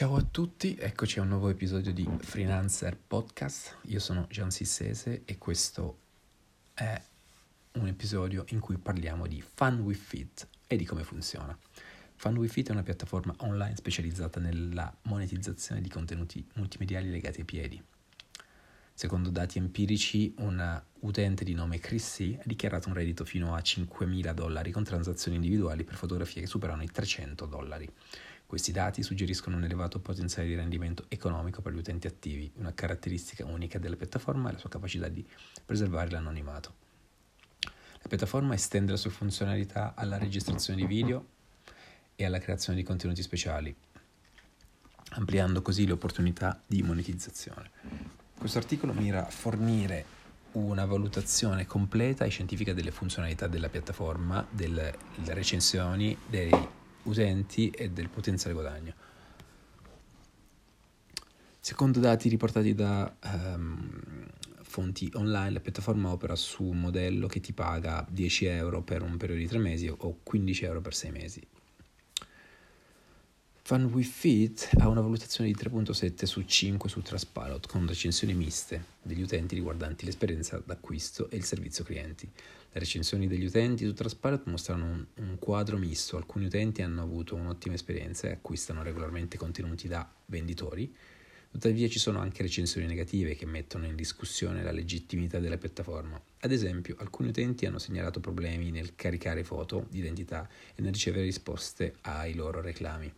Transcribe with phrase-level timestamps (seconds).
[0.00, 3.80] Ciao a tutti, eccoci a un nuovo episodio di Freelancer Podcast.
[3.82, 5.98] Io sono Gian Sissese e questo
[6.72, 6.98] è
[7.72, 11.54] un episodio in cui parliamo di Fun with Fit e di come funziona.
[12.14, 17.44] Fun with Fit è una piattaforma online specializzata nella monetizzazione di contenuti multimediali legati ai
[17.44, 17.84] piedi.
[18.94, 24.32] Secondo dati empirici, un utente di nome Chrissy ha dichiarato un reddito fino a 5.000
[24.32, 27.90] dollari con transazioni individuali per fotografie che superano i 300 dollari.
[28.50, 33.46] Questi dati suggeriscono un elevato potenziale di rendimento economico per gli utenti attivi, una caratteristica
[33.46, 35.24] unica della piattaforma è la sua capacità di
[35.64, 36.74] preservare l'anonimato.
[37.60, 41.26] La piattaforma estende la sua funzionalità alla registrazione di video
[42.16, 43.72] e alla creazione di contenuti speciali,
[45.10, 47.70] ampliando così le opportunità di monetizzazione.
[48.36, 50.04] Questo articolo mira a fornire
[50.54, 56.50] una valutazione completa e scientifica delle funzionalità della piattaforma, delle recensioni, dei
[57.04, 58.94] utenti e del potenziale guadagno.
[61.58, 64.26] Secondo dati riportati da um,
[64.62, 69.16] fonti online, la piattaforma opera su un modello che ti paga 10 euro per un
[69.16, 71.46] periodo di 3 mesi o 15 euro per 6 mesi.
[73.70, 78.84] Fun with Fit ha una valutazione di 3.7 su 5 su Trustpilot con recensioni miste
[79.00, 82.26] degli utenti riguardanti l'esperienza d'acquisto e il servizio clienti.
[82.26, 87.36] Le recensioni degli utenti su Trustpilot mostrano un, un quadro misto, alcuni utenti hanno avuto
[87.36, 90.92] un'ottima esperienza e acquistano regolarmente contenuti da venditori,
[91.52, 96.20] tuttavia ci sono anche recensioni negative che mettono in discussione la legittimità della piattaforma.
[96.40, 101.22] Ad esempio, alcuni utenti hanno segnalato problemi nel caricare foto di identità e nel ricevere
[101.22, 103.12] risposte ai loro reclami.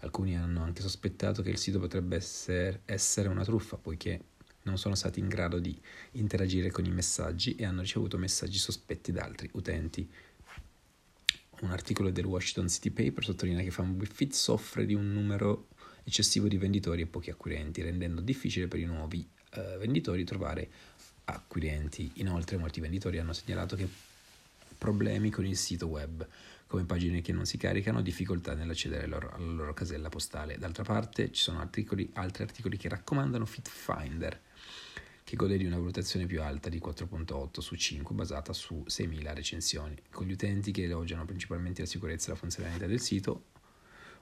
[0.00, 4.20] Alcuni hanno anche sospettato che il sito potrebbe essere, essere una truffa, poiché
[4.62, 5.78] non sono stati in grado di
[6.12, 10.08] interagire con i messaggi e hanno ricevuto messaggi sospetti da altri utenti.
[11.60, 15.68] Un articolo del Washington City Paper sottolinea che FunWithFit soffre di un numero
[16.04, 20.70] eccessivo di venditori e pochi acquirenti, rendendo difficile per i nuovi uh, venditori trovare
[21.24, 22.12] acquirenti.
[22.14, 23.88] Inoltre molti venditori hanno segnalato che
[24.78, 26.26] problemi con il sito web,
[26.66, 30.56] come pagine che non si caricano, difficoltà nell'accedere alla loro, casella postale.
[30.56, 34.40] D'altra parte ci sono articoli, altri articoli che raccomandano FitFinder,
[35.24, 39.96] che gode di una valutazione più alta di 4.8 su 5 basata su 6.000 recensioni.
[40.10, 43.44] Con gli utenti che elogiano principalmente la sicurezza e la funzionalità del sito,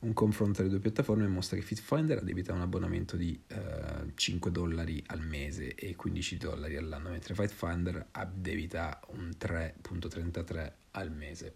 [0.00, 3.56] un confronto tra le due piattaforme mostra che FitFinder addebita un abbonamento di eh,
[4.14, 11.54] 5 dollari al mese e 15 dollari all'anno, mentre FitFinder addebita un 3.33 al mese.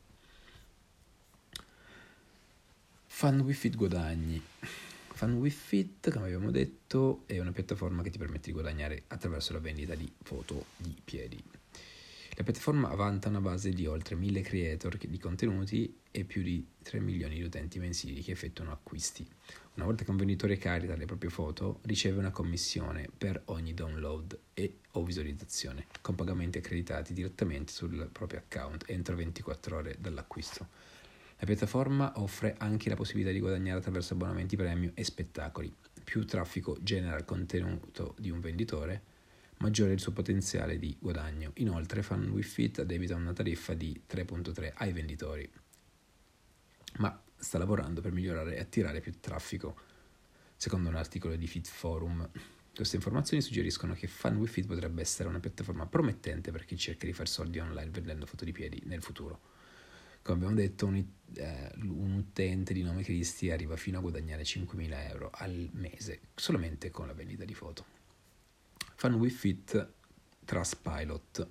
[3.06, 4.42] Fun with Fit guadagni.
[5.14, 9.54] Fun with Fit, come abbiamo detto, è una piattaforma che ti permette di guadagnare attraverso
[9.54, 11.42] la vendita di foto di piedi.
[12.46, 17.34] Piattaforma vanta una base di oltre 1000 creator di contenuti e più di 3 milioni
[17.34, 19.28] di utenti mensili che effettuano acquisti.
[19.74, 24.38] Una volta che un venditore carica le proprie foto, riceve una commissione per ogni download
[24.54, 30.68] e o visualizzazione, con pagamenti accreditati direttamente sul proprio account entro 24 ore dall'acquisto.
[31.38, 35.74] La piattaforma offre anche la possibilità di guadagnare attraverso abbonamenti premium e spettacoli.
[36.04, 39.14] Più traffico genera il contenuto di un venditore,
[39.58, 41.52] maggiore il suo potenziale di guadagno.
[41.54, 45.48] Inoltre Fun with Fit debita una tariffa di 3.3 ai venditori,
[46.98, 49.76] ma sta lavorando per migliorare e attirare più traffico,
[50.56, 52.28] secondo un articolo di Fit Forum.
[52.74, 57.06] Queste informazioni suggeriscono che Fun with Fit potrebbe essere una piattaforma promettente per chi cerca
[57.06, 59.54] di fare soldi online vendendo foto di piedi nel futuro.
[60.20, 60.96] Come abbiamo detto, un,
[61.34, 66.90] eh, un utente di nome Cristi arriva fino a guadagnare 5.000 euro al mese solamente
[66.90, 68.05] con la vendita di foto.
[69.14, 69.88] With Fit
[70.44, 71.48] Trustpilot.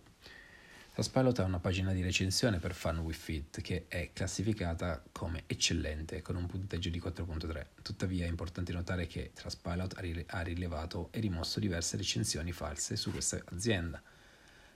[0.94, 6.22] Trustpilot è una pagina di recensione per Fun with Fit che è classificata come eccellente
[6.22, 7.66] con un punteggio di 4.3.
[7.82, 13.42] Tuttavia è importante notare che Trustpilot ha rilevato e rimosso diverse recensioni false su questa
[13.46, 14.02] azienda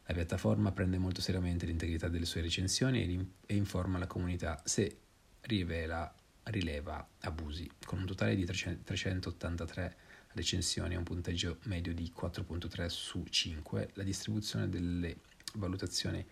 [0.09, 5.01] la piattaforma prende molto seriamente l'integrità delle sue recensioni e informa la comunità se
[5.41, 6.11] rivela,
[6.45, 7.69] rileva abusi.
[7.85, 9.95] Con un totale di 383
[10.33, 15.17] recensioni e un punteggio medio di 4.3 su 5, la distribuzione delle
[15.55, 16.25] valutazioni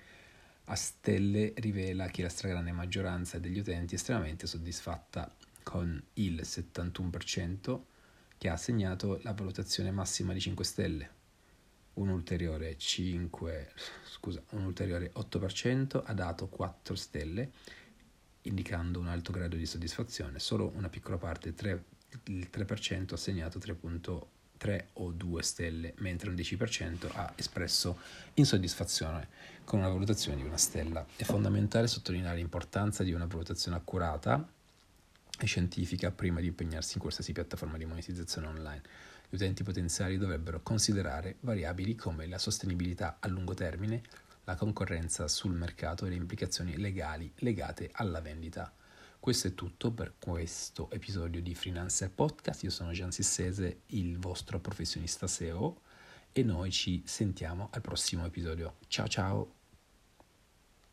[0.69, 5.33] a stelle rivela che la stragrande maggioranza degli utenti è estremamente soddisfatta,
[5.63, 7.81] con il 71%
[8.37, 11.09] che ha assegnato la valutazione massima di 5 stelle,
[11.95, 13.73] un ulteriore 5,
[14.03, 17.51] scusa, un ulteriore 8% ha dato 4 stelle,
[18.43, 20.39] indicando un alto grado di soddisfazione.
[20.39, 21.83] Solo una piccola parte, 3,
[22.25, 27.99] il 3% ha segnato 3.3 o 2 stelle, mentre il 10% ha espresso
[28.35, 29.27] insoddisfazione
[29.63, 31.05] con una valutazione di una stella.
[31.15, 34.47] È fondamentale sottolineare l'importanza di una valutazione accurata
[35.39, 38.81] e scientifica prima di impegnarsi in qualsiasi piattaforma di monetizzazione online.
[39.29, 44.01] Gli utenti potenziali dovrebbero considerare variabili come la sostenibilità a lungo termine,
[44.45, 48.73] la concorrenza sul mercato e le implicazioni legali legate alla vendita.
[49.19, 52.63] Questo è tutto per questo episodio di Freelancer Podcast.
[52.63, 55.81] Io sono Gian Sissese, il vostro professionista SEO
[56.31, 58.75] e noi ci sentiamo al prossimo episodio.
[58.87, 59.56] Ciao ciao!